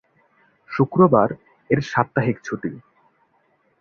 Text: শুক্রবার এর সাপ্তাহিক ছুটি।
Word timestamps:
শুক্রবার 0.71 1.29
এর 1.69 1.79
সাপ্তাহিক 1.83 2.37
ছুটি। 2.43 2.71